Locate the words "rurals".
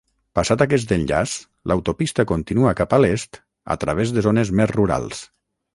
4.79-5.25